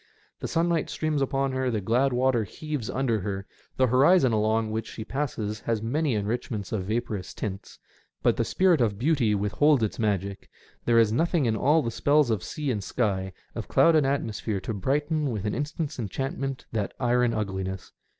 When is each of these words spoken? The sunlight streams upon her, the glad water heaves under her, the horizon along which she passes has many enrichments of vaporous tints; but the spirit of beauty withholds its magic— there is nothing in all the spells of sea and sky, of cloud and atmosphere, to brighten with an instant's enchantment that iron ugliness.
The 0.39 0.47
sunlight 0.47 0.89
streams 0.89 1.21
upon 1.21 1.51
her, 1.51 1.69
the 1.69 1.79
glad 1.79 2.11
water 2.11 2.43
heaves 2.43 2.89
under 2.89 3.19
her, 3.19 3.45
the 3.77 3.85
horizon 3.85 4.33
along 4.33 4.71
which 4.71 4.87
she 4.89 5.05
passes 5.05 5.59
has 5.59 5.83
many 5.83 6.15
enrichments 6.15 6.71
of 6.71 6.85
vaporous 6.85 7.35
tints; 7.35 7.77
but 8.23 8.35
the 8.35 8.43
spirit 8.43 8.81
of 8.81 8.97
beauty 8.97 9.35
withholds 9.35 9.83
its 9.83 9.99
magic— 9.99 10.49
there 10.85 10.97
is 10.97 11.11
nothing 11.13 11.45
in 11.45 11.55
all 11.55 11.83
the 11.83 11.91
spells 11.91 12.31
of 12.31 12.41
sea 12.43 12.71
and 12.71 12.83
sky, 12.83 13.31
of 13.53 13.67
cloud 13.67 13.95
and 13.95 14.07
atmosphere, 14.07 14.59
to 14.61 14.73
brighten 14.73 15.29
with 15.29 15.45
an 15.45 15.53
instant's 15.53 15.99
enchantment 15.99 16.65
that 16.71 16.95
iron 16.99 17.31
ugliness. 17.35 17.91